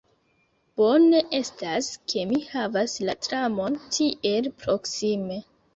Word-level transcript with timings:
Bone 0.79 1.19
estas 1.41 1.91
ke 2.13 2.25
mi 2.33 2.41
havas 2.55 2.99
la 3.09 3.19
tramon 3.29 3.81
tiel 3.99 4.53
proksime. 4.65 5.45